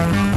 Bye. 0.00 0.29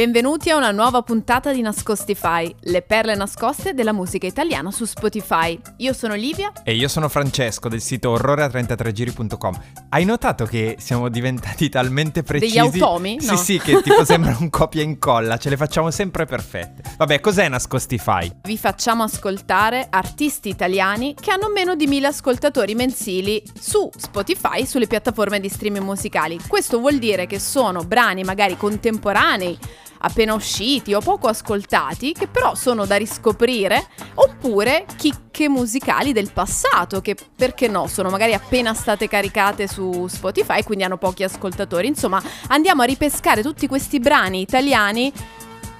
Benvenuti 0.00 0.48
a 0.48 0.56
una 0.56 0.70
nuova 0.70 1.02
puntata 1.02 1.52
di 1.52 1.60
Nascostify, 1.60 2.54
le 2.58 2.80
perle 2.80 3.14
nascoste 3.14 3.74
della 3.74 3.92
musica 3.92 4.26
italiana 4.26 4.70
su 4.70 4.86
Spotify. 4.86 5.60
Io 5.76 5.92
sono 5.92 6.14
Livia 6.14 6.52
e 6.64 6.74
io 6.74 6.88
sono 6.88 7.10
Francesco 7.10 7.68
del 7.68 7.82
sito 7.82 8.16
orrore33giri.com. 8.16 9.60
Hai 9.90 10.06
notato 10.06 10.46
che 10.46 10.76
siamo 10.78 11.10
diventati 11.10 11.68
talmente 11.68 12.22
precisi? 12.22 12.54
Degli 12.54 12.60
automi? 12.60 13.18
No. 13.20 13.36
Sì, 13.36 13.44
sì, 13.44 13.58
che 13.58 13.82
tipo 13.82 14.02
sembra 14.08 14.34
un 14.40 14.48
copia 14.48 14.80
e 14.80 14.84
incolla, 14.84 15.36
ce 15.36 15.50
le 15.50 15.58
facciamo 15.58 15.90
sempre 15.90 16.24
perfette. 16.24 16.82
Vabbè, 16.96 17.20
cos'è 17.20 17.46
Nascostify? 17.50 18.36
Vi 18.44 18.56
facciamo 18.56 19.02
ascoltare 19.02 19.86
artisti 19.90 20.48
italiani 20.48 21.14
che 21.14 21.30
hanno 21.30 21.50
meno 21.50 21.74
di 21.74 21.86
mille 21.86 22.06
ascoltatori 22.06 22.74
mensili 22.74 23.42
su 23.52 23.90
Spotify, 23.94 24.64
sulle 24.64 24.86
piattaforme 24.86 25.40
di 25.40 25.50
streaming 25.50 25.84
musicali. 25.84 26.40
Questo 26.48 26.78
vuol 26.78 26.96
dire 26.96 27.26
che 27.26 27.38
sono 27.38 27.84
brani 27.84 28.24
magari 28.24 28.56
contemporanei 28.56 29.58
appena 30.02 30.34
usciti 30.34 30.94
o 30.94 31.00
poco 31.00 31.28
ascoltati, 31.28 32.12
che 32.12 32.26
però 32.26 32.54
sono 32.54 32.86
da 32.86 32.96
riscoprire, 32.96 33.88
oppure 34.14 34.86
chicche 34.96 35.48
musicali 35.48 36.12
del 36.12 36.30
passato, 36.32 37.00
che 37.00 37.16
perché 37.34 37.68
no, 37.68 37.86
sono 37.86 38.10
magari 38.10 38.34
appena 38.34 38.74
state 38.74 39.08
caricate 39.08 39.66
su 39.66 40.06
Spotify, 40.08 40.62
quindi 40.62 40.84
hanno 40.84 40.98
pochi 40.98 41.22
ascoltatori. 41.22 41.86
Insomma, 41.86 42.22
andiamo 42.48 42.82
a 42.82 42.86
ripescare 42.86 43.42
tutti 43.42 43.66
questi 43.66 43.98
brani 44.00 44.40
italiani 44.40 45.12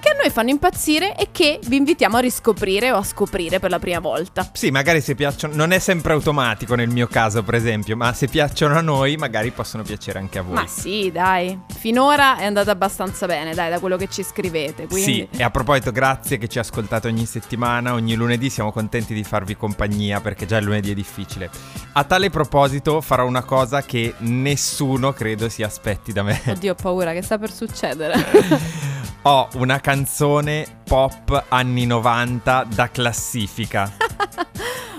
che 0.01 0.11
a 0.11 0.15
noi 0.15 0.31
fanno 0.31 0.51
impazzire 0.51 1.15
e 1.17 1.29
che 1.31 1.61
vi 1.67 1.77
invitiamo 1.77 2.17
a 2.17 2.21
riscoprire 2.21 2.91
o 2.91 2.97
a 2.97 3.05
scoprire 3.05 3.61
per 3.61 3.71
la 3.71 3.79
prima 3.79 4.01
volta. 4.01 4.49
Sì, 4.53 4.71
magari 4.71 5.01
se 5.01 5.15
piacciono, 5.15 5.55
non 5.55 5.71
è 5.71 5.79
sempre 5.79 6.13
automatico 6.13 6.75
nel 6.75 6.89
mio 6.89 7.07
caso 7.07 7.43
per 7.43 7.55
esempio, 7.55 7.97
ma 7.97 8.13
se 8.13 8.27
piacciono 8.27 8.77
a 8.77 8.81
noi 8.81 9.17
magari 9.17 9.51
possono 9.51 9.83
piacere 9.83 10.19
anche 10.19 10.39
a 10.39 10.43
voi. 10.43 10.55
Ma 10.55 10.67
sì, 10.67 11.11
dai, 11.13 11.59
finora 11.69 12.39
è 12.39 12.45
andata 12.47 12.71
abbastanza 12.71 13.27
bene, 13.27 13.55
dai, 13.55 13.71
da 13.71 13.79
quello 13.79 13.97
che 13.97 14.09
ci 14.09 14.23
scrivete. 14.23 14.87
Quindi... 14.87 15.29
Sì, 15.31 15.39
e 15.39 15.43
a 15.43 15.51
proposito, 15.51 15.93
grazie 15.93 16.39
che 16.39 16.49
ci 16.49 16.59
ascoltate 16.59 17.07
ogni 17.07 17.27
settimana, 17.27 17.93
ogni 17.93 18.15
lunedì, 18.15 18.51
siamo 18.51 18.73
contenti 18.73 19.15
di 19.15 19.23
farvi 19.23 19.57
compagnia 19.57 20.21
perché 20.21 20.47
già 20.47 20.57
il 20.57 20.65
lunedì 20.65 20.91
è 20.91 20.95
difficile. 20.95 21.51
A 21.93 22.05
tale 22.05 22.31
proposito 22.31 23.01
farò 23.01 23.27
una 23.27 23.45
cosa 23.45 23.83
che 23.83 24.15
nessuno 24.19 25.13
credo 25.13 25.49
si 25.49 25.63
aspetti 25.63 26.13
da 26.13 26.23
me. 26.23 26.41
Oddio, 26.47 26.73
ho 26.73 26.75
paura, 26.75 27.13
che 27.13 27.23
sta 27.23 27.39
per 27.39 27.53
succedere? 27.53 28.89
Ho 29.23 29.49
una 29.57 29.81
canzone 29.81 30.67
pop 30.83 31.45
anni 31.49 31.85
90 31.85 32.65
da 32.65 32.89
classifica. 32.89 33.93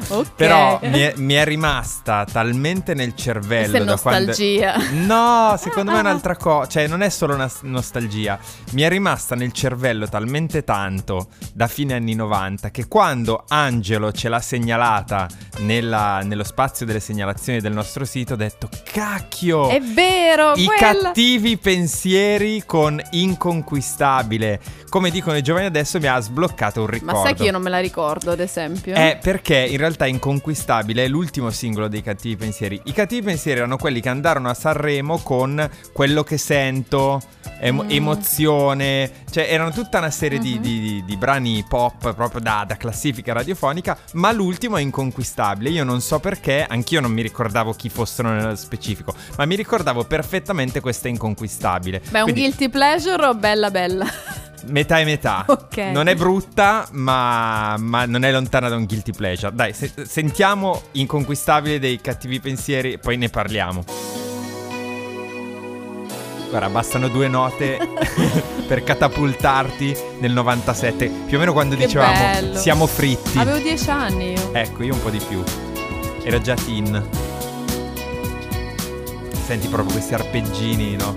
Okay. 0.08 0.32
Però 0.36 0.80
mi 0.84 1.00
è, 1.00 1.14
mi 1.18 1.34
è, 1.34 1.46
rimasta 1.46 2.26
talmente 2.30 2.94
nel 2.94 3.16
cervello. 3.16 3.70
Questa 3.70 3.78
è 3.78 3.84
nostalgia. 3.84 4.74
Quando... 4.74 5.14
No, 5.14 5.56
secondo 5.58 5.92
me 5.92 5.98
è 5.98 6.02
un'altra 6.02 6.36
cosa. 6.36 6.68
Cioè, 6.68 6.88
non 6.88 7.02
è 7.02 7.10
solo 7.10 7.34
una 7.34 7.50
nostalgia. 7.62 8.40
Mi 8.72 8.82
è 8.82 8.90
rimasta 8.90 9.36
nel 9.36 9.52
cervello 9.52 10.08
talmente 10.08 10.64
tanto 10.64 11.28
da 11.54 11.68
fine 11.68 11.94
anni 11.94 12.16
90 12.16 12.72
che 12.72 12.88
quando 12.88 13.46
Angelo 13.48 14.12
ce 14.12 14.30
l'ha 14.30 14.40
segnalata 14.40 15.28
nella, 15.60 16.22
nello 16.24 16.44
spazio 16.44 16.86
delle 16.86 17.00
segnalazioni 17.00 17.60
del 17.60 17.74
nostro 17.74 18.06
sito, 18.06 18.34
ho 18.34 18.38
detto: 18.38 18.70
Cacchio! 18.84 19.70
È 19.70 19.80
vero! 19.80 20.54
I 20.56 20.66
quella... 20.66 21.04
cattivi 21.04 21.58
pensieri 21.58 22.64
con 22.66 23.02
inconquistabile. 23.12 24.60
Come 24.90 25.10
dicono 25.10 25.38
i 25.38 25.42
giovani 25.42 25.68
adesso, 25.68 26.00
mi 26.00 26.08
ha 26.08 26.20
sbloccato 26.20 26.82
un 26.82 26.88
ricordo. 26.88 27.14
Ma 27.14 27.24
sai 27.24 27.34
che 27.34 27.44
io 27.44 27.52
non 27.52 27.62
me 27.62 27.70
la 27.70 27.80
ricordo, 27.80 28.32
ad 28.32 28.40
esempio? 28.42 28.94
È 28.94 29.18
perché 29.22 29.58
in 29.58 29.78
realtà 29.78 29.91
realtà 29.92 30.06
Inconquistabile 30.08 31.06
è 31.06 31.08
l'ultimo 31.08 31.50
singolo 31.52 31.88
dei 31.88 32.02
Cattivi 32.02 32.36
Pensieri. 32.36 32.82
I 32.86 32.94
Cattivi 32.94 33.22
Pensieri 33.22 33.60
erano 33.60 33.78
quelli 33.78 34.02
che 34.02 34.10
andarono 34.10 34.50
a 34.50 34.54
Sanremo 34.54 35.20
con 35.20 35.70
quello 35.92 36.24
che 36.24 36.38
sento, 36.38 37.22
em- 37.60 37.84
mm. 37.84 37.90
emozione, 37.90 39.12
cioè 39.30 39.48
erano 39.50 39.72
tutta 39.72 40.00
una 40.00 40.10
serie 40.10 40.40
mm-hmm. 40.40 40.62
di, 40.62 40.80
di, 40.80 41.04
di, 41.06 41.18
brani 41.18 41.64
pop 41.68 42.14
proprio 42.14 42.42
da, 42.42 42.64
da, 42.68 42.78
classifica 42.78 43.34
radiofonica, 43.34 43.98
ma 44.14 44.32
l'ultimo 44.32 44.78
è 44.78 44.82
Inconquistabile. 44.82 45.70
Io 45.70 45.84
non 45.84 46.02
so 46.02 46.20
perché, 46.20 46.66
anch'io 46.68 47.02
non 47.02 47.12
mi 47.12 47.22
ricordavo 47.22 47.74
chi 47.74 47.90
fossero 47.90 48.30
nello 48.30 48.56
specifico, 48.56 49.14
ma 49.38 49.46
mi 49.46 49.56
ricordavo 49.56 50.06
perfettamente 50.06 50.80
questa 50.80 51.08
Inconquistabile. 51.08 52.00
Beh, 52.10 52.22
Quindi... 52.22 52.42
un 52.42 52.48
guilty 52.48 52.70
pleasure 52.70 53.26
o 53.26 53.36
bella 53.36 53.70
bella? 53.70 54.06
Metà 54.68 55.00
e 55.00 55.04
metà. 55.06 55.46
Ok. 55.72 55.78
Non 55.94 56.08
è 56.08 56.16
brutta, 56.16 56.88
ma, 56.92 57.76
ma, 57.78 58.06
non 58.06 58.24
è 58.24 58.32
lontana 58.32 58.68
da 58.68 58.76
un 58.76 58.86
guilty 58.86 59.12
pleasure. 59.14 59.54
Dai, 59.54 59.74
se- 59.74 59.92
sentiamo 60.06 60.82
Inconquistabile 60.94 61.80
dei 61.80 62.02
cattivi 62.02 62.40
pensieri, 62.40 62.98
poi 62.98 63.16
ne 63.18 63.30
parliamo. 63.30 63.84
Guarda, 66.50 66.68
bastano 66.70 67.08
due 67.08 67.30
note 67.30 67.78
per 68.68 68.84
catapultarti 68.84 69.96
nel 70.20 70.32
97. 70.34 71.08
Più 71.26 71.38
o 71.38 71.40
meno 71.40 71.54
quando 71.54 71.78
che 71.78 71.86
dicevamo 71.86 72.14
bello. 72.14 72.58
siamo 72.58 72.86
fritti. 72.88 73.38
Avevo 73.38 73.58
dieci 73.60 73.90
anni 73.90 74.34
io. 74.34 74.54
Ecco, 74.54 74.84
io 74.84 74.94
un 74.94 75.02
po' 75.02 75.10
di 75.10 75.22
più. 75.26 75.42
Era 76.24 76.42
già 76.42 76.56
teen. 76.56 77.08
Senti 79.46 79.68
proprio 79.70 79.94
questi 79.94 80.14
arpeggini, 80.14 80.96
no? 80.98 81.16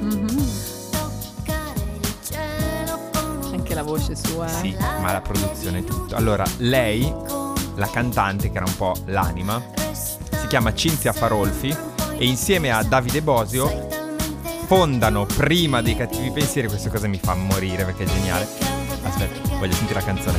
Mm-hmm. 3.74 3.86
la 3.86 3.90
voce 3.90 4.16
sua. 4.16 4.46
Eh? 4.46 4.60
Sì, 4.60 4.76
ma 5.00 5.12
la 5.12 5.20
produzione 5.20 5.78
è 5.78 5.84
tutto. 5.84 6.14
Allora, 6.14 6.44
lei, 6.58 7.12
la 7.74 7.88
cantante, 7.90 8.50
che 8.50 8.56
era 8.56 8.66
un 8.66 8.76
po' 8.76 8.94
l'anima, 9.06 9.62
si 9.92 10.46
chiama 10.48 10.74
Cinzia 10.74 11.12
Farolfi 11.12 11.76
e 12.16 12.24
insieme 12.26 12.70
a 12.70 12.82
Davide 12.82 13.22
Bosio 13.22 13.88
fondano 14.66 15.26
prima 15.26 15.82
dei 15.82 15.96
cattivi 15.96 16.30
pensieri. 16.30 16.68
Questa 16.68 16.90
cosa 16.90 17.06
mi 17.06 17.18
fa 17.18 17.34
morire 17.34 17.84
perché 17.84 18.04
è 18.04 18.06
geniale. 18.06 18.46
Aspetta, 19.02 19.56
voglio 19.56 19.74
sentire 19.74 20.00
la 20.00 20.06
canzone. 20.06 20.38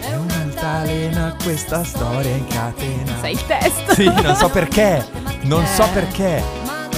È 0.00 0.14
un'altalena 0.14 1.36
questa 1.42 1.84
storia 1.84 2.34
in 2.34 2.46
catena. 2.46 3.18
Sai 3.20 3.32
il 3.32 3.46
testo? 3.46 3.94
Sì, 3.94 4.04
non 4.04 4.34
so 4.36 4.48
perché. 4.50 5.04
Non 5.42 5.66
so 5.66 5.84
eh. 5.84 5.88
perché. 5.88 6.42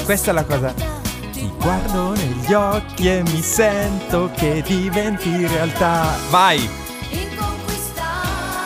Questa 0.05 0.31
è 0.31 0.35
la 0.35 0.45
cosa 0.45 0.92
guardo 1.63 2.13
negli 2.15 2.53
occhi 2.53 3.09
e 3.09 3.23
mi 3.23 3.41
sento 3.41 4.31
che 4.37 4.63
diventi 4.67 5.47
realtà. 5.47 6.17
Vai! 6.29 6.69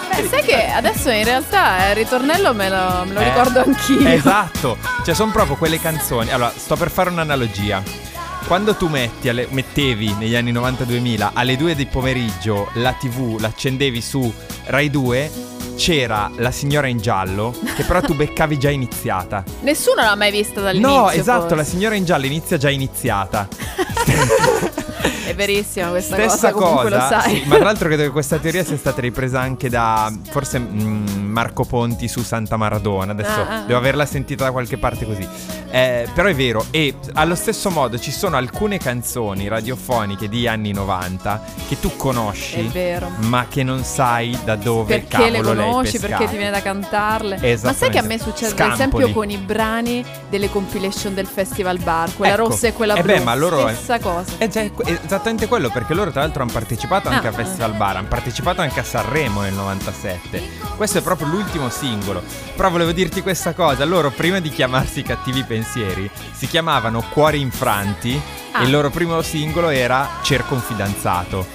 Beh, 0.08 0.28
sai 0.28 0.42
che 0.42 0.70
adesso 0.70 1.10
in 1.10 1.24
realtà 1.24 1.90
il 1.90 1.94
ritornello 1.94 2.54
me 2.54 2.70
lo, 2.70 3.04
me 3.04 3.12
lo 3.12 3.20
eh, 3.20 3.24
ricordo 3.24 3.60
anch'io. 3.60 4.08
Esatto, 4.08 4.78
cioè 5.04 5.14
sono 5.14 5.30
proprio 5.30 5.56
quelle 5.56 5.78
canzoni. 5.78 6.30
Allora, 6.30 6.52
sto 6.56 6.74
per 6.76 6.90
fare 6.90 7.10
un'analogia. 7.10 7.82
Quando 8.46 8.74
tu 8.76 8.88
metti 8.88 9.28
alle, 9.28 9.46
mettevi 9.50 10.14
negli 10.14 10.34
anni 10.34 10.52
90-2000 10.52 11.30
alle 11.34 11.56
2 11.56 11.74
del 11.74 11.88
pomeriggio 11.88 12.70
la 12.74 12.92
TV, 12.92 13.38
l'accendevi 13.38 14.00
su 14.00 14.32
Rai 14.64 14.88
2, 14.88 15.55
c'era 15.76 16.30
la 16.36 16.50
signora 16.50 16.88
in 16.88 16.98
giallo, 16.98 17.54
che 17.76 17.84
però 17.84 18.00
tu 18.00 18.14
beccavi 18.14 18.58
già 18.58 18.70
iniziata. 18.70 19.44
Nessuno 19.60 20.02
l'ha 20.02 20.16
mai 20.16 20.32
vista 20.32 20.60
dall'inizio. 20.60 20.96
No, 20.96 21.10
esatto, 21.10 21.40
forse. 21.40 21.54
la 21.54 21.64
signora 21.64 21.94
in 21.94 22.04
giallo 22.04 22.26
inizia 22.26 22.56
già 22.56 22.70
iniziata. 22.70 23.46
È 25.26 25.34
verissima 25.34 25.88
questa 25.88 26.14
Stessa 26.14 26.52
cosa, 26.52 26.74
cosa 26.74 26.88
lo 26.88 27.20
sai. 27.20 27.34
Sì, 27.36 27.44
ma 27.46 27.56
tra 27.56 27.64
l'altro 27.64 27.88
credo 27.88 28.02
che 28.02 28.10
questa 28.10 28.38
teoria 28.38 28.64
sia 28.64 28.76
stata 28.76 29.00
ripresa 29.00 29.40
anche 29.40 29.68
da 29.68 30.12
forse 30.30 30.58
mh, 30.58 30.82
mm, 30.82 31.30
Marco 31.30 31.64
Ponti 31.64 32.08
su 32.08 32.22
Santa 32.22 32.56
Maradona. 32.56 33.12
Adesso 33.12 33.40
ah, 33.40 33.48
ah. 33.48 33.60
devo 33.62 33.78
averla 33.78 34.06
sentita 34.06 34.44
da 34.44 34.52
qualche 34.52 34.78
parte 34.78 35.04
così. 35.04 35.26
Eh, 35.70 36.08
però 36.14 36.28
è 36.28 36.34
vero, 36.34 36.64
e 36.70 36.94
allo 37.14 37.34
stesso 37.34 37.70
modo 37.70 37.98
ci 37.98 38.10
sono 38.10 38.36
alcune 38.36 38.78
canzoni 38.78 39.48
radiofoniche 39.48 40.28
di 40.28 40.46
anni 40.46 40.72
90 40.72 41.42
che 41.68 41.78
tu 41.80 41.96
conosci, 41.96 42.70
ma 43.18 43.46
che 43.48 43.62
non 43.62 43.84
sai 43.84 44.38
da 44.44 44.56
dove 44.56 45.00
perché 45.00 45.08
cavolo 45.08 45.32
le 45.32 45.42
conosci, 45.42 45.98
perché 45.98 46.26
ti 46.28 46.36
viene 46.36 46.50
da 46.50 46.62
cantarle. 46.62 47.58
Ma 47.62 47.72
sai 47.72 47.90
che 47.90 47.98
a 47.98 48.02
me 48.02 48.18
succede 48.18 48.54
Scampoli. 48.54 48.68
ad 48.68 48.72
esempio 48.72 49.12
con 49.12 49.30
i 49.30 49.36
brani 49.36 50.04
delle 50.30 50.48
compilation 50.48 51.14
del 51.14 51.26
Festival 51.26 51.78
Bar, 51.78 52.14
quella 52.16 52.34
ecco. 52.34 52.48
rossa 52.48 52.68
e 52.68 52.72
quella 52.72 52.94
blu. 52.94 53.12
Eh 53.12 53.18
beh, 53.18 53.24
ma 53.24 53.34
loro 53.34 53.68
stessa 53.68 53.98
cosa. 53.98 54.32
È 54.38 54.48
già, 54.48 54.64
esattamente 55.04 55.46
quello, 55.46 55.70
perché 55.70 55.94
loro 55.94 56.10
tra 56.10 56.20
l'altro 56.20 56.42
hanno 56.42 56.52
partecipato 56.52 57.08
anche 57.08 57.26
ah, 57.26 57.30
a 57.30 57.32
Festival 57.32 57.74
Bar, 57.74 57.96
hanno 57.96 58.08
partecipato 58.08 58.60
anche 58.60 58.80
a 58.80 58.84
Sanremo 58.84 59.40
nel 59.42 59.54
97. 59.54 60.42
Questo 60.76 60.98
è 60.98 61.02
proprio 61.02 61.28
l'ultimo 61.28 61.68
singolo. 61.68 62.22
Però 62.54 62.70
volevo 62.70 62.92
dirti 62.92 63.22
questa 63.22 63.54
cosa, 63.54 63.84
loro 63.84 64.10
prima 64.10 64.40
di 64.40 64.50
chiamarsi 64.50 65.02
Cattivi 65.02 65.44
Pensieri 65.44 66.10
si 66.32 66.46
chiamavano 66.46 67.02
Cuori 67.10 67.40
Infranti 67.40 68.20
ah. 68.52 68.60
e 68.60 68.64
il 68.64 68.70
loro 68.70 68.90
primo 68.90 69.20
singolo 69.22 69.68
era 69.68 70.08
Cerco 70.22 70.54
un 70.54 70.60
fidanzato. 70.60 71.46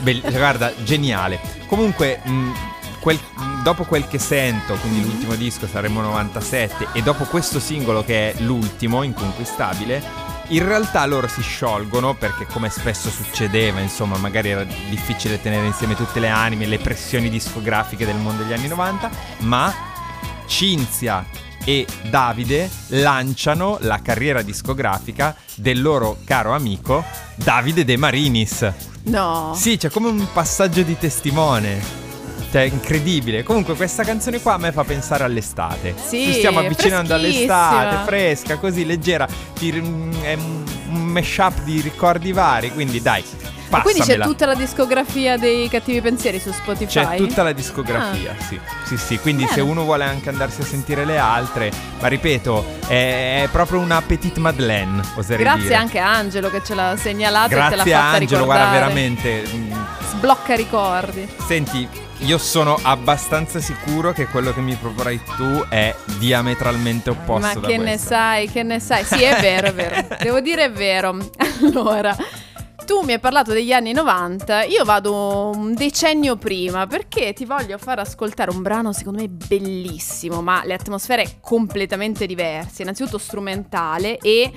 Bell- 0.00 0.28
guarda, 0.30 0.72
geniale. 0.82 1.40
Comunque... 1.66 2.20
Mh, 2.24 2.52
Quel, 3.00 3.18
dopo 3.62 3.84
quel 3.84 4.08
che 4.08 4.18
sento, 4.18 4.74
quindi 4.74 4.98
mm-hmm. 4.98 5.08
l'ultimo 5.08 5.34
disco 5.36 5.68
saremo 5.68 6.00
97, 6.00 6.88
e 6.92 7.00
dopo 7.00 7.24
questo 7.24 7.60
singolo 7.60 8.02
che 8.04 8.32
è 8.32 8.40
l'ultimo, 8.42 9.04
Inconquistabile, 9.04 10.02
In 10.50 10.66
realtà 10.66 11.04
loro 11.04 11.28
si 11.28 11.42
sciolgono 11.42 12.14
perché 12.14 12.46
come 12.46 12.70
spesso 12.70 13.10
succedeva, 13.10 13.80
insomma, 13.80 14.16
magari 14.16 14.48
era 14.48 14.64
difficile 14.64 15.42
tenere 15.42 15.66
insieme 15.66 15.94
tutte 15.94 16.20
le 16.20 16.28
anime, 16.28 16.64
le 16.64 16.78
pressioni 16.78 17.28
discografiche 17.28 18.06
del 18.06 18.16
mondo 18.16 18.44
degli 18.44 18.54
anni 18.54 18.68
90, 18.68 19.10
ma 19.40 19.74
Cinzia 20.46 21.26
e 21.66 21.86
Davide 22.08 22.70
lanciano 22.88 23.76
la 23.82 24.00
carriera 24.00 24.40
discografica 24.40 25.36
del 25.54 25.82
loro 25.82 26.16
caro 26.24 26.54
amico 26.54 27.04
Davide 27.34 27.84
De 27.84 27.98
Marinis. 27.98 28.72
No. 29.02 29.52
Sì, 29.54 29.76
c'è 29.76 29.90
come 29.90 30.08
un 30.08 30.26
passaggio 30.32 30.80
di 30.80 30.96
testimone. 30.96 32.07
Cioè, 32.50 32.62
incredibile. 32.62 33.42
Comunque, 33.42 33.74
questa 33.74 34.04
canzone 34.04 34.40
qua 34.40 34.54
a 34.54 34.58
me 34.58 34.72
fa 34.72 34.82
pensare 34.84 35.24
all'estate. 35.24 35.94
Sì, 36.02 36.24
Ci 36.24 36.32
stiamo 36.34 36.60
avvicinando 36.60 37.14
all'estate, 37.14 38.04
fresca, 38.06 38.56
così 38.56 38.86
leggera. 38.86 39.26
Mm, 39.62 40.12
è 40.22 40.32
un 40.34 40.64
mashup 40.88 41.62
di 41.62 41.80
ricordi 41.82 42.32
vari. 42.32 42.70
Quindi, 42.72 43.02
dai, 43.02 43.22
Ma 43.70 43.82
Quindi 43.82 44.00
c'è 44.00 44.06
passamela. 44.06 44.24
tutta 44.24 44.46
la 44.46 44.54
discografia 44.54 45.36
dei 45.36 45.68
cattivi 45.68 46.00
pensieri 46.00 46.40
su 46.40 46.50
Spotify? 46.52 46.86
C'è 46.86 47.16
tutta 47.16 47.42
la 47.42 47.52
discografia, 47.52 48.34
sì. 48.48 48.58
Sì, 48.84 48.96
sì. 48.96 49.18
Quindi, 49.18 49.42
Bene. 49.42 49.54
se 49.54 49.60
uno 49.60 49.84
vuole 49.84 50.04
anche 50.04 50.30
andarsi 50.30 50.62
a 50.62 50.64
sentire 50.64 51.04
le 51.04 51.18
altre, 51.18 51.70
ma 52.00 52.08
ripeto, 52.08 52.64
è, 52.86 53.42
è 53.42 53.48
proprio 53.52 53.80
una 53.80 54.00
petite 54.00 54.40
Madeleine, 54.40 55.02
oserei 55.16 55.44
Grazie 55.44 55.62
dire. 55.64 55.74
anche 55.74 55.98
a 55.98 56.10
Angelo 56.14 56.48
che 56.48 56.62
ce 56.64 56.74
l'ha 56.74 56.96
segnalato 56.96 57.48
e 57.48 57.56
te 57.56 57.56
l'ha 57.56 57.68
Grazie 57.68 57.92
fatta 57.92 58.04
Angelo, 58.06 58.40
ricordare. 58.40 58.44
guarda 58.46 58.70
veramente. 58.72 59.97
Sblocca 60.18 60.56
ricordi. 60.56 61.28
Senti, 61.46 61.88
io 62.22 62.38
sono 62.38 62.76
abbastanza 62.82 63.60
sicuro 63.60 64.10
che 64.10 64.26
quello 64.26 64.52
che 64.52 64.58
mi 64.58 64.74
proporrai 64.74 65.20
tu 65.36 65.64
è 65.68 65.94
diametralmente 66.18 67.10
opposto 67.10 67.60
Ma 67.60 67.66
che 67.68 67.76
ne 67.76 67.96
sai, 67.98 68.50
che 68.50 68.64
ne 68.64 68.80
sai? 68.80 69.04
Sì, 69.04 69.22
è 69.22 69.40
vero, 69.40 69.68
è 69.68 69.72
vero. 69.72 70.08
Devo 70.20 70.40
dire 70.40 70.64
è 70.64 70.72
vero. 70.72 71.16
Allora, 71.62 72.16
tu 72.84 73.02
mi 73.02 73.12
hai 73.12 73.20
parlato 73.20 73.52
degli 73.52 73.72
anni 73.72 73.92
90, 73.92 74.64
io 74.64 74.84
vado 74.84 75.52
un 75.54 75.72
decennio 75.74 76.34
prima 76.34 76.88
perché 76.88 77.32
ti 77.32 77.44
voglio 77.44 77.78
far 77.78 78.00
ascoltare 78.00 78.50
un 78.50 78.60
brano 78.60 78.92
secondo 78.92 79.20
me 79.20 79.28
bellissimo, 79.28 80.42
ma 80.42 80.62
le 80.64 80.74
atmosfere 80.74 81.36
completamente 81.38 82.26
diverse. 82.26 82.82
Innanzitutto 82.82 83.18
strumentale 83.18 84.18
e 84.18 84.50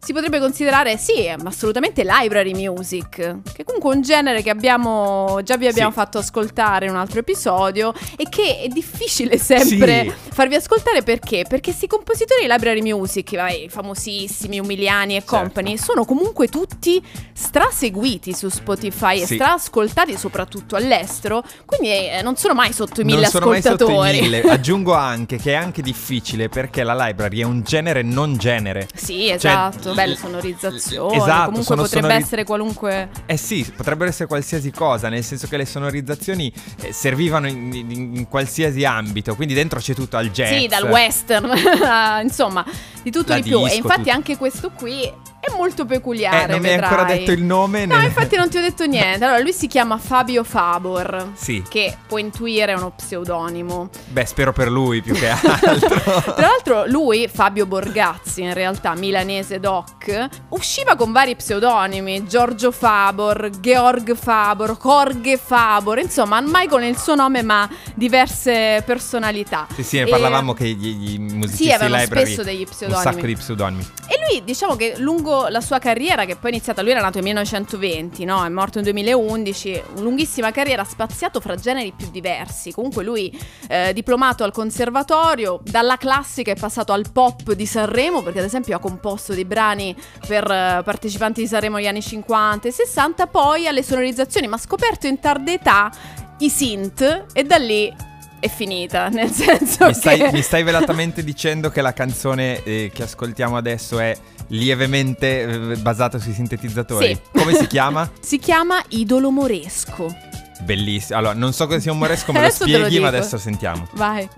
si 0.00 0.12
potrebbe 0.12 0.38
considerare, 0.38 0.96
sì, 0.96 1.28
assolutamente 1.44 2.02
library 2.04 2.52
music, 2.54 3.16
che 3.54 3.64
comunque 3.64 3.92
è 3.92 3.96
un 3.96 4.02
genere 4.02 4.42
che 4.42 4.50
abbiamo 4.50 5.40
già 5.42 5.56
vi 5.56 5.66
abbiamo 5.66 5.90
Sì. 5.90 5.96
fatto 5.96 6.18
ascoltare 6.18 6.86
in 6.86 6.92
un 6.92 6.98
altro 6.98 7.18
episodio 7.20 7.92
e 8.16 8.28
che 8.28 8.60
è 8.60 8.68
difficile 8.68 9.36
sempre 9.38 10.04
Sì. 10.04 10.30
farvi 10.32 10.54
ascoltare 10.54 11.02
perché? 11.02 11.44
Perché 11.48 11.70
questi 11.70 11.86
compositori 11.86 12.42
di 12.42 12.48
library 12.50 12.80
music, 12.80 13.34
vabbè, 13.34 13.52
i 13.52 13.68
famosissimi, 13.68 14.58
Umiliani 14.60 15.16
e 15.16 15.20
Certo. 15.20 15.36
company, 15.36 15.76
sono 15.76 16.04
comunque 16.04 16.46
tutti 16.48 17.02
straseguiti 17.32 18.34
su 18.34 18.48
Spotify 18.48 19.20
e 19.22 19.26
Sì. 19.26 19.34
straascoltati 19.34 20.16
soprattutto 20.16 20.76
all'estero, 20.76 21.42
quindi 21.64 21.88
eh, 21.88 22.20
non 22.22 22.36
sono 22.36 22.54
mai 22.54 22.72
sotto 22.72 23.00
i 23.00 23.04
mille 23.04 23.22
non 23.22 23.30
sono 23.30 23.46
mai 23.46 23.62
sotto 23.62 23.84
ascoltatori. 23.84 24.18
i 24.18 24.20
mille. 24.20 24.40
Aggiungo 24.48 24.94
anche 24.94 25.36
che 25.38 25.52
è 25.52 25.54
anche 25.56 25.82
difficile 25.82 26.48
perché 26.48 26.82
la 26.82 26.94
library 27.06 27.40
è 27.40 27.44
un 27.44 27.62
genere 27.62 28.02
non 28.02 28.36
genere. 28.36 28.88
Sì, 28.94 29.28
esatto, 29.30 29.82
Cioè, 29.82 29.87
belle 29.94 30.14
l- 30.14 30.16
sonorizzazioni, 30.16 31.16
esatto, 31.16 31.44
comunque 31.44 31.62
sono 31.64 31.82
potrebbe 31.82 32.06
sonori- 32.06 32.22
essere 32.22 32.44
qualunque... 32.44 33.08
Eh 33.26 33.36
sì, 33.36 33.70
potrebbero 33.76 34.08
essere 34.10 34.26
qualsiasi 34.26 34.70
cosa, 34.70 35.08
nel 35.08 35.24
senso 35.24 35.46
che 35.46 35.56
le 35.56 35.66
sonorizzazioni 35.66 36.52
eh, 36.82 36.92
servivano 36.92 37.46
in, 37.48 37.72
in- 37.72 37.90
in 38.16 38.28
qualsiasi 38.28 38.84
ambito, 38.84 39.34
quindi 39.34 39.54
dentro 39.54 39.78
c'è 39.80 39.94
tutto 39.94 40.16
al 40.16 40.30
jazz. 40.30 40.52
Sì, 40.56 40.66
dal 40.66 40.84
western, 40.84 41.50
insomma, 42.22 42.64
di 43.02 43.10
tutto 43.10 43.32
La 43.32 43.40
di 43.40 43.48
più. 43.48 43.58
E 43.60 43.62
disco, 43.64 43.76
infatti 43.76 44.02
tutto. 44.02 44.14
anche 44.14 44.36
questo 44.36 44.70
qui 44.70 45.10
è 45.52 45.56
molto 45.56 45.84
peculiare. 45.84 46.44
Eh, 46.44 46.46
non 46.46 46.60
mi 46.60 46.66
hai 46.68 46.72
vedrai. 46.74 46.88
ancora 46.90 47.04
detto 47.14 47.30
il 47.32 47.42
nome. 47.42 47.86
No, 47.86 47.98
ne- 47.98 48.04
infatti 48.06 48.36
non 48.36 48.48
ti 48.48 48.58
ho 48.58 48.60
detto 48.60 48.86
niente. 48.86 49.24
Allora, 49.24 49.40
lui 49.40 49.52
si 49.52 49.66
chiama 49.66 49.98
Fabio 49.98 50.44
Fabor. 50.44 51.32
Sì. 51.34 51.62
Che 51.68 51.96
può 52.06 52.18
intuire 52.18 52.72
è 52.72 52.76
uno 52.76 52.90
pseudonimo. 52.90 53.88
Beh, 54.08 54.24
spero 54.26 54.52
per 54.52 54.70
lui 54.70 55.02
più 55.02 55.14
che 55.14 55.28
altro. 55.30 55.98
Tra 56.34 56.46
l'altro, 56.46 56.84
lui, 56.86 57.28
Fabio 57.32 57.66
Borgazzi, 57.66 58.42
in 58.42 58.54
realtà 58.54 58.94
milanese 58.94 59.60
doc, 59.60 60.28
usciva 60.50 60.94
con 60.96 61.12
vari 61.12 61.36
pseudonimi: 61.36 62.26
Giorgio 62.26 62.70
Fabor, 62.70 63.50
Georg 63.60 64.14
Fabor, 64.16 64.76
Jorge 64.80 65.36
Fabor. 65.36 65.98
Insomma, 65.98 66.40
mai 66.40 66.66
con 66.68 66.82
il 66.82 66.96
suo 66.98 67.14
nome, 67.14 67.42
ma 67.42 67.68
diverse 67.94 68.82
personalità. 68.86 69.66
Sì, 69.74 69.82
sì, 69.82 69.98
ne 69.98 70.04
E- 70.06 70.10
parlavamo 70.10 70.54
che 70.54 70.66
gli, 70.68 70.94
gli 70.96 71.18
musicisti 71.18 71.64
Sì, 71.64 71.72
avevano 71.72 72.00
library 72.00 72.26
spesso 72.26 72.42
degli 72.42 72.60
un 72.60 72.66
pseudonimi. 72.70 73.02
sacco 73.12 73.26
di 73.26 73.36
pseudonimi. 73.36 73.86
E 74.08 74.18
lui, 74.30 74.44
diciamo 74.44 74.76
che 74.76 74.94
lungo 74.98 75.37
la 75.48 75.60
sua 75.60 75.78
carriera, 75.78 76.24
che 76.24 76.36
poi 76.36 76.50
è 76.50 76.54
iniziata, 76.54 76.82
lui 76.82 76.90
era 76.90 77.00
nato 77.00 77.14
nel 77.14 77.24
1920, 77.24 78.24
no? 78.24 78.44
È 78.44 78.48
morto 78.48 78.80
nel 78.80 78.84
2011, 78.84 79.82
lunghissima 79.96 80.50
carriera, 80.50 80.84
spaziato 80.84 81.40
fra 81.40 81.54
generi 81.54 81.92
più 81.96 82.10
diversi. 82.10 82.72
Comunque 82.72 83.04
lui, 83.04 83.36
eh, 83.68 83.92
diplomato 83.92 84.44
al 84.44 84.52
conservatorio, 84.52 85.60
dalla 85.62 85.96
classica 85.96 86.50
è 86.50 86.56
passato 86.56 86.92
al 86.92 87.12
pop 87.12 87.52
di 87.52 87.66
Sanremo, 87.66 88.22
perché 88.22 88.40
ad 88.40 88.46
esempio 88.46 88.74
ha 88.76 88.80
composto 88.80 89.34
dei 89.34 89.44
brani 89.44 89.94
per 90.26 90.50
eh, 90.50 90.82
partecipanti 90.84 91.42
di 91.42 91.46
Sanremo 91.46 91.76
negli 91.76 91.86
anni 91.86 92.02
50 92.02 92.68
e 92.68 92.72
60, 92.72 93.26
poi 93.28 93.66
alle 93.66 93.82
sonorizzazioni, 93.82 94.48
ma 94.48 94.58
scoperto 94.58 95.06
in 95.06 95.20
tarda 95.20 95.52
età 95.52 95.90
i 96.38 96.50
synth 96.50 97.26
e 97.32 97.42
da 97.44 97.56
lì 97.56 97.92
è 98.40 98.48
finita, 98.48 99.08
nel 99.10 99.30
senso 99.30 99.86
Mi 99.86 99.94
stai, 99.94 100.18
che... 100.18 100.30
mi 100.32 100.42
stai 100.42 100.62
velatamente 100.62 101.22
dicendo 101.24 101.70
che 101.70 101.80
la 101.80 101.92
canzone 101.92 102.62
eh, 102.62 102.90
che 102.92 103.02
ascoltiamo 103.02 103.56
adesso 103.56 103.98
è 103.98 104.16
lievemente 104.48 105.42
eh, 105.72 105.76
basata 105.76 106.18
sui 106.18 106.32
sintetizzatori. 106.32 107.06
Sì. 107.06 107.20
Come 107.38 107.54
si 107.54 107.66
chiama? 107.66 108.10
Si 108.20 108.38
chiama 108.38 108.82
Idolo 108.88 109.30
Moresco. 109.30 110.14
Bellissimo. 110.60 111.18
Allora, 111.18 111.34
non 111.34 111.52
so 111.52 111.66
cosa 111.66 111.80
sia 111.80 111.92
un 111.92 111.98
moresco, 111.98 112.32
me 112.32 112.40
lo 112.40 112.48
te 112.48 112.54
lo 112.58 112.64
spieghi, 112.66 112.98
ma 113.00 113.08
adesso 113.08 113.38
sentiamo. 113.38 113.88
Vai. 113.92 114.28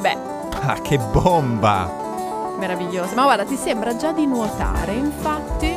Beh, 0.00 0.16
Ah, 0.64 0.80
che 0.80 0.98
bomba! 0.98 2.00
meraviglioso. 2.58 3.14
Ma 3.16 3.24
guarda, 3.24 3.44
ti 3.44 3.56
sembra 3.56 3.96
già 3.96 4.12
di 4.12 4.24
nuotare. 4.26 4.92
Infatti, 4.92 5.71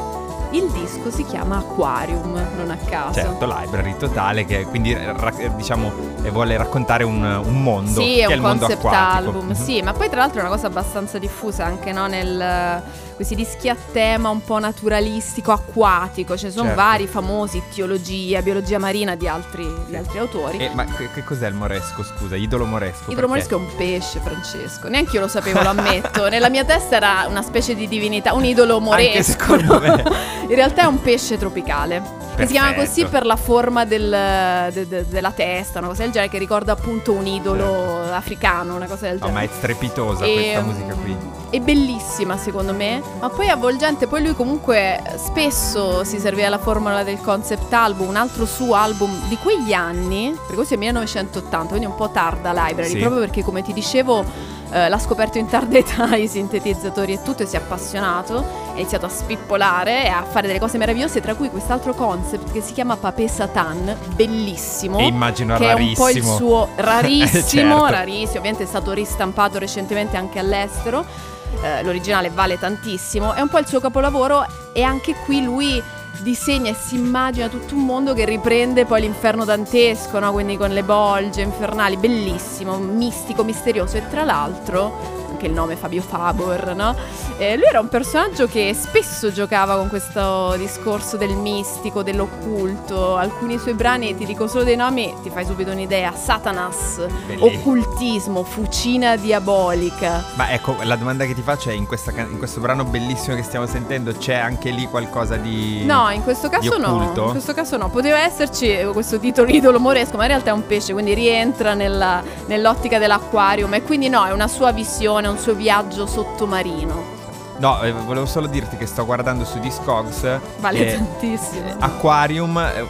il 0.57 0.71
disco 0.71 1.11
si 1.11 1.23
chiama 1.25 1.57
Aquarium, 1.57 2.31
non 2.55 2.69
a 2.71 2.77
caso. 2.77 3.13
Certo, 3.19 3.45
library 3.45 3.95
totale, 3.97 4.45
che 4.45 4.63
quindi 4.65 4.91
eh, 4.93 5.51
diciamo 5.55 5.91
eh, 6.23 6.29
vuole 6.29 6.55
raccontare 6.57 7.03
un, 7.03 7.23
un 7.23 7.61
mondo. 7.63 8.01
Sì, 8.01 8.19
è 8.19 8.25
un 8.33 8.41
concept 8.41 8.85
album, 8.85 9.47
Mhm. 9.47 9.53
sì, 9.53 9.81
ma 9.81 9.93
poi 9.93 10.09
tra 10.09 10.19
l'altro 10.19 10.39
è 10.39 10.41
una 10.41 10.51
cosa 10.51 10.67
abbastanza 10.67 11.17
diffusa 11.17 11.65
anche 11.65 11.91
no, 11.91 12.07
nel 12.07 12.81
questi 13.15 13.35
dischi 13.35 13.69
a 13.69 13.75
tema 13.93 14.29
un 14.29 14.43
po' 14.43 14.59
naturalistico, 14.59 15.51
acquatico, 15.53 16.35
ce 16.37 16.47
ne 16.47 16.51
sono 16.51 16.65
Certo. 16.67 16.81
vari 16.81 17.07
famosi, 17.07 17.61
teologia, 17.73 18.41
biologia 18.41 18.77
marina 18.77 19.15
di 19.15 19.27
altri, 19.27 19.65
di 19.87 19.95
altri 19.95 20.19
autori. 20.19 20.57
Eh, 20.57 20.69
ma 20.73 20.83
che, 20.85 21.09
che 21.13 21.23
cos'è 21.23 21.47
il 21.47 21.53
moresco, 21.53 22.03
scusa? 22.03 22.35
Idolo 22.35 22.65
moresco? 22.65 23.11
Idolo 23.11 23.27
moresco 23.29 23.55
è 23.55 23.57
un 23.57 23.75
pesce, 23.77 24.19
Francesco. 24.19 24.89
Neanche 24.89 25.15
io 25.15 25.21
lo 25.21 25.27
sapevo, 25.29 25.61
lo 25.61 25.69
ammetto. 25.69 26.27
Nella 26.29 26.49
mia 26.49 26.65
testa 26.65 26.97
era 26.97 27.25
una 27.29 27.41
specie 27.41 27.73
di 27.73 27.87
divinità, 27.87 28.33
un 28.33 28.43
idolo 28.43 28.79
moresco. 28.81 29.23
secondo 29.31 29.79
me. 29.79 30.03
In 30.47 30.55
realtà 30.55 30.83
è 30.83 30.85
un 30.85 31.01
pesce 31.01 31.37
tropicale. 31.37 32.23
Che 32.35 32.47
si 32.47 32.51
chiama 32.51 32.73
così 32.73 33.05
per 33.05 33.25
la 33.25 33.37
forma 33.37 33.85
del- 33.85 34.69
de- 34.73 34.87
de- 34.89 35.07
della 35.07 35.31
testa, 35.31 35.79
una 35.79 35.87
cosa 35.87 36.01
del 36.03 36.11
genere, 36.11 36.29
che 36.29 36.37
ricorda 36.37 36.73
appunto 36.73 37.13
un 37.13 37.25
idolo 37.25 38.11
africano, 38.11 38.75
una 38.75 38.87
cosa 38.87 39.05
del 39.07 39.19
No, 39.21 39.27
genere. 39.27 39.45
ma 39.47 39.51
è 39.53 39.55
strepitosa 39.55 40.25
E, 40.25 40.33
questa 40.33 40.61
mm, 40.61 40.65
musica 40.65 40.93
qui. 40.95 41.15
È 41.51 41.59
bellissima 41.61 42.35
secondo 42.35 42.73
me, 42.73 43.01
ma 43.19 43.29
poi 43.29 43.49
avvolgente, 43.49 44.07
poi 44.07 44.21
lui 44.23 44.35
comunque 44.35 45.01
spesso 45.17 46.03
si 46.03 46.19
serveva 46.19 46.49
la 46.49 46.57
formula 46.59 47.03
del 47.03 47.19
concept 47.21 47.71
album, 47.73 48.09
un 48.09 48.15
altro 48.17 48.45
suo 48.45 48.75
album 48.75 49.27
di 49.27 49.37
quegli 49.37 49.73
anni, 49.73 50.31
perché 50.37 50.55
questo 50.55 50.73
è 50.73 50.77
1980, 50.77 51.67
quindi 51.69 51.85
un 51.85 51.95
po' 51.95 52.09
tarda 52.09 52.51
Library, 52.51 52.89
Sì. 52.91 52.97
proprio 52.97 53.19
perché 53.21 53.43
come 53.43 53.61
ti 53.63 53.73
dicevo 53.73 54.53
eh, 54.71 54.89
l'ha 54.89 54.99
scoperto 54.99 55.37
in 55.37 55.47
tarda 55.47 55.77
età 55.79 56.15
i 56.15 56.27
sintetizzatori 56.27 57.13
e 57.13 57.21
tutto 57.21 57.43
e 57.43 57.45
si 57.45 57.55
è 57.55 57.59
appassionato, 57.59 58.37
ha 58.39 58.73
iniziato 58.77 59.05
a 59.05 59.09
spippolare 59.09 60.03
e 60.03 60.07
a 60.07 60.23
fare 60.23 60.47
delle 60.47 60.59
cose 60.59 60.77
meravigliose, 60.77 61.21
tra 61.21 61.35
cui 61.35 61.49
quest'altro 61.49 61.93
concept 61.93 62.51
che 62.51 62.61
si 62.61 62.73
chiama 62.73 62.97
Papé 62.97 63.27
Satan, 63.27 63.95
bellissimo 64.13 64.97
E 64.99 65.05
immagino 65.05 65.55
che 65.57 65.69
è 65.69 65.73
un 65.73 65.93
po' 65.93 66.09
il 66.09 66.15
rarissimo. 66.15 66.35
suo 66.35 66.69
rarissimo, 66.75 67.41
Certo. 67.79 67.85
rarissimo, 67.91 68.37
ovviamente 68.39 68.63
è 68.63 68.67
stato 68.67 68.91
ristampato 68.91 69.57
recentemente 69.59 70.17
anche 70.17 70.39
all'estero. 70.39 71.33
Eh, 71.61 71.83
l'originale 71.83 72.29
vale 72.29 72.59
tantissimo, 72.59 73.33
è 73.33 73.41
un 73.41 73.47
po' 73.47 73.59
il 73.59 73.67
suo 73.67 73.79
capolavoro 73.79 74.45
e 74.73 74.83
anche 74.83 75.15
qui 75.25 75.43
lui 75.43 75.81
disegna 76.21 76.71
e 76.71 76.73
si 76.73 76.95
immagina 76.95 77.47
tutto 77.49 77.75
un 77.75 77.85
mondo 77.85 78.13
che 78.13 78.25
riprende 78.25 78.85
poi 78.85 79.01
l'inferno 79.01 79.45
dantesco, 79.45 80.19
no? 80.19 80.31
quindi 80.31 80.57
con 80.57 80.69
le 80.69 80.83
bolge 80.83 81.41
infernali, 81.41 81.97
bellissimo, 81.97 82.77
mistico, 82.77 83.43
misterioso 83.43 83.97
e 83.97 84.07
tra 84.09 84.23
l'altro 84.23 85.23
anche 85.35 85.47
il 85.47 85.51
nome 85.53 85.75
Fabio 85.75 86.01
Fabor, 86.01 86.73
no? 86.75 86.95
Eh, 87.37 87.55
lui 87.57 87.65
era 87.65 87.81
un 87.81 87.89
personaggio 87.89 88.47
che 88.47 88.73
spesso 88.73 89.31
giocava 89.33 89.75
con 89.75 89.89
questo 89.89 90.55
discorso 90.57 91.17
del 91.17 91.35
mistico, 91.35 92.01
dell'occulto. 92.03 93.17
Alcuni 93.17 93.59
suoi 93.59 93.73
brani, 93.73 94.15
ti 94.15 94.25
dico 94.25 94.47
solo 94.47 94.63
dei 94.63 94.77
nomi, 94.77 95.13
ti 95.21 95.29
fai 95.29 95.45
subito 95.45 95.71
un'idea. 95.71 96.13
Satanas, 96.15 97.05
Bellissimo. 97.27 97.45
occultismo, 97.45 98.43
fucina 98.43 99.17
diabolica. 99.17 100.23
Ma 100.35 100.51
ecco, 100.51 100.77
la 100.83 100.95
domanda 100.95 101.25
che 101.25 101.33
ti 101.33 101.41
faccio 101.41 101.69
è 101.69 101.73
in, 101.73 101.85
questa 101.85 102.11
in 102.15 102.37
questo 102.37 102.61
brano 102.61 102.85
bellissimo 102.85 103.35
che 103.35 103.43
stiamo 103.43 103.65
sentendo 103.67 104.13
c'è 104.13 104.35
anche 104.35 104.69
lì 104.69 104.85
qualcosa 104.87 105.35
di 105.35 105.83
No, 105.85 106.09
in 106.11 106.23
questo 106.23 106.47
caso 106.47 106.77
no. 106.77 107.11
In 107.13 107.31
questo 107.31 107.53
caso 107.53 107.75
no. 107.75 107.89
Poteva 107.89 108.19
esserci 108.19 108.73
questo 108.93 109.19
titolo 109.19 109.49
idolo 109.49 109.79
moresco, 109.79 110.15
ma 110.15 110.23
in 110.23 110.29
realtà 110.29 110.51
è 110.51 110.53
un 110.53 110.65
pesce, 110.65 110.93
quindi 110.93 111.13
rientra 111.13 111.73
nella- 111.73 112.23
nell'ottica 112.45 112.97
dell'acquarium. 112.97 113.73
E 113.73 113.83
quindi 113.83 114.07
no, 114.07 114.23
è 114.25 114.31
una 114.31 114.47
sua 114.47 114.71
visione, 114.71 115.24
un 115.29 115.37
suo 115.37 115.53
viaggio 115.53 116.05
sottomarino. 116.05 117.23
No, 117.57 117.81
eh, 117.81 117.91
volevo 117.91 118.25
solo 118.25 118.47
dirti 118.47 118.75
che 118.75 118.85
sto 118.85 119.05
guardando 119.05 119.45
su 119.45 119.59
Discogs 119.59 120.39
Vale 120.59 120.77
e 120.77 120.95
tantissimo. 120.95 121.75
Aquarium, 121.79 122.57
eh, 122.57 122.85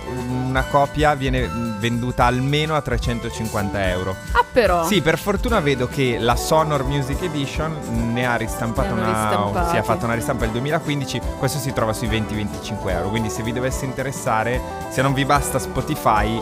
una 0.47 0.63
copia 0.63 1.13
viene 1.13 1.47
venduta 1.77 2.25
almeno 2.25 2.75
a 2.75 2.81
350 2.81 3.89
euro. 3.89 4.15
Ah, 4.31 4.43
però. 4.51 4.85
Sì, 4.85 5.01
per 5.01 5.19
fortuna 5.19 5.59
vedo 5.59 5.87
che 5.87 6.17
la 6.19 6.35
Sonor 6.35 6.83
Music 6.83 7.21
Edition 7.21 7.77
ne 8.13 8.25
ha 8.25 8.35
ristampata 8.35 8.93
Ne 8.93 9.01
una. 9.01 9.67
Si 9.69 9.75
è 9.75 9.83
fatta 9.83 10.05
una 10.05 10.15
ristampa 10.15 10.45
nel 10.45 10.53
2015. 10.53 11.21
Questo 11.37 11.59
si 11.59 11.71
trova 11.71 11.93
sui 11.93 12.07
20-25 12.07 12.89
euro. 12.89 13.09
Quindi, 13.09 13.29
se 13.29 13.43
vi 13.43 13.53
dovesse 13.53 13.85
interessare, 13.85 14.59
se 14.89 15.03
non 15.03 15.13
vi 15.13 15.25
basta 15.25 15.59
Spotify, 15.59 16.41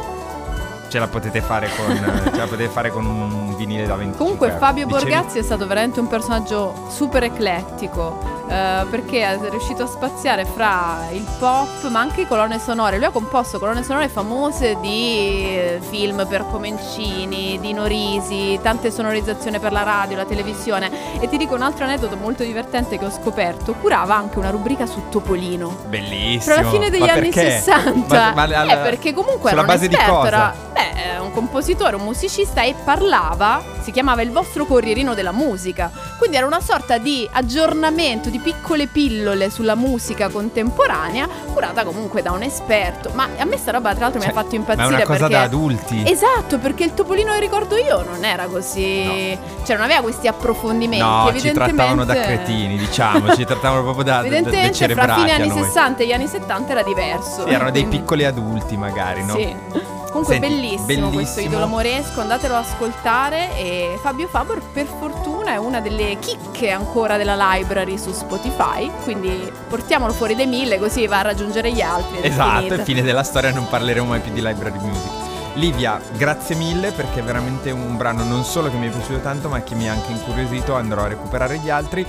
ce 0.87 0.99
la 0.99 1.07
potete 1.07 1.41
fare 1.41 1.69
con, 1.75 1.91
eh, 1.91 2.29
ce 2.31 2.37
la 2.37 2.45
potete 2.45 2.69
fare 2.69 2.89
con 2.89 3.05
un 3.05 3.42
vinile 3.55 3.85
da 3.85 3.95
25 3.95 4.17
Comunque 4.17 4.47
euro. 4.47 4.59
Fabio 4.59 4.85
Dicevi- 4.85 5.11
Borgazzi 5.11 5.37
è 5.39 5.43
stato 5.43 5.67
veramente 5.67 5.99
un 5.99 6.07
personaggio 6.07 6.87
super 6.89 7.23
eclettico 7.23 8.31
eh, 8.49 8.85
perché 8.89 9.21
è 9.23 9.39
riuscito 9.49 9.83
a 9.83 9.87
spaziare 9.87 10.45
fra 10.45 11.07
il 11.11 11.25
pop 11.39 11.87
ma 11.89 11.99
anche 11.99 12.27
colonne 12.27 12.59
sonore. 12.59 12.97
Lui 12.97 13.05
ha 13.05 13.09
composto 13.11 13.59
colonne 13.59 13.83
sonore 13.83 14.09
famose 14.09 14.77
di 14.81 15.55
eh, 15.57 15.79
film 15.89 16.25
per 16.27 16.45
Comencini, 16.51 17.59
di 17.59 17.73
Norisi, 17.73 18.59
tante 18.61 18.91
sonorizzazioni 18.91 19.59
per 19.59 19.71
la 19.71 19.83
radio, 19.83 20.17
la 20.17 20.25
televisione 20.25 21.19
e 21.19 21.27
ti 21.29 21.37
dico 21.37 21.55
un 21.55 21.61
altro 21.61 21.85
aneddoto 21.85 22.15
molto 22.17 22.43
divertente 22.43 22.97
che 22.97 23.05
ho 23.05 23.11
scoperto, 23.11 23.73
curava 23.73 24.15
anche 24.15 24.39
una 24.39 24.49
rubrica 24.49 24.85
su 24.85 25.03
Topolino. 25.09 25.75
Bellissimo. 25.87 26.53
Tra 26.55 26.63
la 26.63 26.69
fine 26.69 26.89
degli 26.89 26.99
Ma 27.01 27.11
anni 27.13 27.29
perché? 27.29 27.49
60 27.61 28.33
Ma- 28.33 28.33
ma 28.33 28.41
al- 28.43 28.69
Eh, 28.69 28.77
perché 28.77 29.13
comunque 29.13 29.51
era 29.51 29.61
un 29.61 29.69
esperto, 29.69 30.11
cosa? 30.13 30.27
era 30.27 30.55
beh, 30.93 31.17
un 31.17 31.31
compositore, 31.31 31.95
un 31.95 32.03
musicista 32.03 32.61
e 32.61 32.75
parlava, 32.83 33.61
si 33.81 33.91
chiamava 33.91 34.21
il 34.21 34.31
vostro 34.31 34.65
corrierino 34.65 35.13
della 35.13 35.31
musica. 35.31 35.91
Quindi 36.17 36.37
era 36.37 36.45
una 36.45 36.61
sorta 36.61 36.97
di 36.97 37.27
aggiornamento, 37.31 38.29
di 38.29 38.39
piccole 38.39 38.87
pillole 38.87 39.49
sulla 39.49 39.75
musica 39.75 40.29
contemporanea, 40.29 41.27
curata 41.51 41.83
comunque 41.83 42.21
da 42.21 42.31
un 42.31 42.43
esperto. 42.43 43.11
Ma 43.13 43.27
a 43.37 43.45
me 43.45 43.57
sta 43.57 43.71
roba 43.71 43.91
tra 43.91 44.05
l'altro 44.05 44.19
mi 44.19 44.25
Cioè, 44.25 44.33
ha 44.33 44.41
fatto 44.41 44.49
Ma 44.49 44.55
è 44.55 44.59
impazzire 44.59 44.95
una 44.95 45.05
cosa 45.05 45.19
perché 45.19 45.33
da 45.33 45.41
adulti. 45.41 46.03
Esatto, 46.05 46.57
perché 46.59 46.83
il 46.83 46.93
Topolino 46.93 47.33
che 47.33 47.39
ricordo 47.39 47.75
io 47.75 48.03
non 48.03 48.23
era 48.23 48.45
così, 48.45 49.37
cioè 49.63 49.75
non 49.75 49.85
aveva 49.85 50.01
questi 50.01 50.27
approfondimenti, 50.27 51.03
No, 51.03 51.23
ci 51.23 51.29
evidentemente 51.29 51.75
trattavano 51.75 52.05
da 52.05 52.13
cretini, 52.13 52.77
diciamo, 52.77 53.35
ci 53.35 53.45
trattavano 53.45 53.83
proprio 53.83 54.03
da, 54.03 54.11
da, 54.11 54.21
da, 54.21 54.29
da 54.29 54.35
Evidentemente 54.37 54.93
fra 54.93 55.15
fine 55.15 55.31
anni 55.31 55.47
noi. 55.47 55.63
60 55.63 56.03
e 56.03 56.07
gli 56.07 56.11
anni 56.13 56.27
70 56.27 56.71
era 56.71 56.83
diverso. 56.83 57.45
Sì, 57.45 57.53
erano 57.53 57.71
dei 57.71 57.85
piccoli 57.85 58.23
adulti 58.23 58.77
magari, 58.77 59.23
no? 59.23 59.35
Sì. 59.35 59.92
Comunque 60.13 60.39
Senti, 60.39 60.47
bellissimo, 60.47 61.09
questo 61.09 61.09
bellissimo. 61.09 61.45
idolo 61.47 61.65
moresco, 61.65 62.21
andatelo 62.21 62.53
ad 62.53 62.63
ascoltare 62.65 63.57
e 63.57 63.97
Fabio 63.99 64.27
Fabor 64.27 64.61
per 64.71 64.85
fortuna 64.85 65.53
è 65.53 65.57
una 65.57 65.81
delle 65.81 66.19
chicche 66.19 66.69
ancora 66.69 67.17
della 67.17 67.35
library 67.35 67.97
su 67.97 68.11
Spotify, 68.11 68.91
quindi 69.01 69.51
portiamolo 69.67 70.13
fuori 70.13 70.35
dai 70.35 70.45
mille 70.45 70.77
così 70.77 71.07
va 71.07 71.17
a 71.17 71.21
raggiungere 71.23 71.71
gli 71.71 71.81
altri. 71.81 72.19
è 72.19 72.27
Esatto, 72.27 72.75
e 72.75 72.83
fine 72.83 73.01
della 73.01 73.23
storia 73.23 73.51
non 73.51 73.67
parleremo 73.67 74.05
mai 74.05 74.19
più 74.19 74.31
di 74.31 74.41
library 74.43 74.77
music. 74.81 75.11
Livia, 75.55 75.99
grazie 76.15 76.55
mille 76.55 76.91
perché 76.91 77.21
è 77.21 77.23
veramente 77.23 77.71
un 77.71 77.97
brano 77.97 78.23
non 78.23 78.43
solo 78.43 78.69
che 78.69 78.77
mi 78.77 78.87
è 78.87 78.91
piaciuto 78.91 79.19
tanto, 79.19 79.49
ma 79.49 79.63
che 79.63 79.73
mi 79.73 79.89
ha 79.89 79.93
anche 79.93 80.11
incuriosito, 80.11 80.75
andrò 80.75 81.05
a 81.05 81.07
recuperare 81.07 81.57
gli 81.57 81.71
altri. 81.71 82.05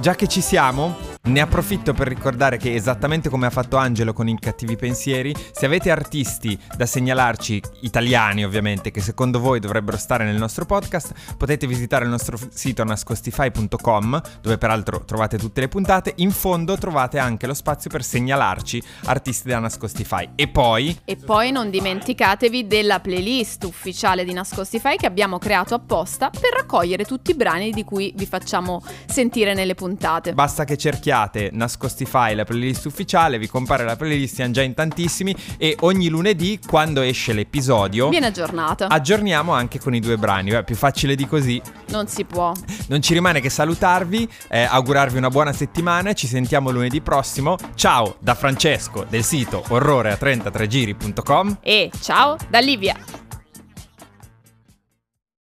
Già 0.00 0.16
che 0.16 0.26
ci 0.26 0.40
siamo, 0.40 0.96
ne 1.28 1.40
approfitto 1.40 1.92
per 1.92 2.08
ricordare 2.08 2.56
che 2.56 2.74
esattamente 2.74 3.28
come 3.28 3.46
ha 3.46 3.50
fatto 3.50 3.76
Angelo 3.76 4.12
con 4.12 4.28
i 4.28 4.38
cattivi 4.38 4.76
pensieri, 4.76 5.34
se 5.52 5.66
avete 5.66 5.90
artisti 5.90 6.58
da 6.74 6.86
segnalarci, 6.86 7.60
italiani 7.80 8.44
ovviamente, 8.44 8.90
che 8.90 9.00
secondo 9.00 9.38
voi 9.38 9.60
dovrebbero 9.60 9.98
stare 9.98 10.24
nel 10.24 10.36
nostro 10.36 10.64
podcast, 10.64 11.36
potete 11.36 11.66
visitare 11.66 12.04
il 12.04 12.10
nostro 12.10 12.38
sito 12.50 12.82
nascostify.com, 12.82 14.22
dove 14.40 14.58
peraltro 14.58 15.04
trovate 15.04 15.36
tutte 15.36 15.60
le 15.60 15.68
puntate. 15.68 16.14
In 16.16 16.30
fondo 16.30 16.76
trovate 16.78 17.18
anche 17.18 17.46
lo 17.46 17.54
spazio 17.54 17.90
per 17.90 18.02
segnalarci 18.02 18.82
artisti 19.04 19.48
da 19.48 19.58
Nascostify. 19.58 20.30
E 20.34 20.48
poi 20.48 20.96
E 21.04 21.16
poi 21.16 21.50
non 21.52 21.68
dimenticatevi 21.68 22.66
della 22.66 23.00
playlist 23.00 23.64
ufficiale 23.64 24.24
di 24.24 24.32
Nascostify 24.32 24.96
che 24.96 25.06
abbiamo 25.06 25.38
creato 25.38 25.74
apposta 25.74 26.30
per 26.30 26.52
raccogliere 26.56 27.04
tutti 27.04 27.32
i 27.32 27.34
brani 27.34 27.70
di 27.70 27.84
cui 27.84 28.12
vi 28.16 28.26
facciamo 28.26 28.82
sentire 29.06 29.52
nelle 29.52 29.74
puntate. 29.74 30.32
Basta 30.32 30.64
che 30.64 30.76
cerchiate 30.76 31.16
Nascostify, 31.52 32.34
la 32.34 32.44
playlist 32.44 32.84
ufficiale, 32.86 33.38
vi 33.38 33.48
compare 33.48 33.84
la 33.84 33.96
playlist, 33.96 34.34
siamo 34.36 34.52
già 34.52 34.62
in 34.62 34.74
tantissimi 34.74 35.34
e 35.56 35.76
ogni 35.80 36.08
lunedì 36.08 36.58
quando 36.64 37.00
esce 37.00 37.32
l'episodio 37.32 38.08
Viene 38.08 38.26
aggiornata. 38.26 38.86
aggiorniamo 38.88 39.52
anche 39.52 39.80
con 39.80 39.94
i 39.94 40.00
due 40.00 40.16
brani. 40.16 40.50
Beh, 40.50 40.64
più 40.64 40.76
facile 40.76 41.14
di 41.16 41.26
così. 41.26 41.60
Non 41.88 42.06
si 42.06 42.24
può. 42.24 42.52
Non 42.88 43.02
ci 43.02 43.14
rimane 43.14 43.40
che 43.40 43.50
salutarvi, 43.50 44.28
eh, 44.48 44.62
augurarvi 44.62 45.18
una 45.18 45.30
buona 45.30 45.52
settimana, 45.52 46.12
ci 46.12 46.26
sentiamo 46.26 46.70
lunedì 46.70 47.00
prossimo. 47.00 47.56
Ciao 47.74 48.16
da 48.20 48.34
Francesco 48.34 49.04
del 49.08 49.24
sito 49.24 49.64
orrore 49.68 50.12
a 50.12 50.18
33giri.com. 50.20 51.56
E 51.62 51.90
ciao 52.00 52.36
da 52.48 52.60
Livia. 52.60 52.96